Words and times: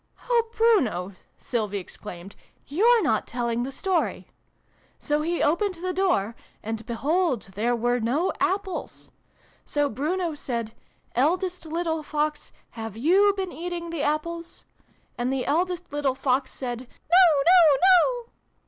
"Oh, 0.27 0.49
Bruno!" 0.55 1.11
Sylvie 1.37 1.77
exclaimed," 1.77 2.35
yoiire 2.71 3.03
not 3.03 3.27
telling 3.27 3.61
the 3.61 3.71
story! 3.71 4.27
So 4.97 5.21
he 5.21 5.43
opened 5.43 5.75
the 5.75 5.93
door, 5.93 6.35
and 6.63 6.83
behold, 6.87 7.49
there 7.53 7.75
were 7.75 7.99
no 7.99 8.33
Apples! 8.39 9.11
So 9.63 9.89
Bruno 9.89 10.33
said' 10.33 10.73
Eldest 11.15 11.67
little 11.67 12.01
Fox, 12.01 12.51
have 12.71 12.97
you 12.97 13.31
been 13.37 13.51
eating 13.51 13.91
the 13.91 14.01
Apples?' 14.01 14.65
And 15.19 15.31
the 15.31 15.45
eldest 15.45 15.93
little 15.93 16.15
Fox 16.15 16.49
said' 16.49 16.79
No 17.11 17.41
no 17.45 17.77
no! 17.77 18.31